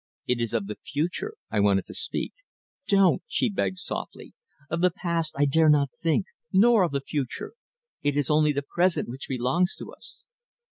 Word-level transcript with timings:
It 0.25 0.41
is 0.41 0.55
of 0.55 0.65
the 0.65 0.79
future 0.83 1.35
I 1.51 1.59
wanted 1.59 1.85
to 1.85 1.93
speak." 1.93 2.33
"Don't," 2.87 3.21
she 3.27 3.51
begged 3.51 3.77
softly. 3.77 4.33
"Of 4.67 4.81
the 4.81 4.89
past 4.89 5.35
I 5.37 5.45
dare 5.45 5.69
not 5.69 5.91
think, 6.01 6.25
nor 6.51 6.81
of 6.81 6.91
the 6.91 7.01
future. 7.01 7.53
It 8.01 8.15
is 8.17 8.27
only 8.27 8.51
the 8.51 8.63
present 8.67 9.07
which 9.07 9.27
belongs 9.29 9.75
to 9.75 9.91
us." 9.93 10.25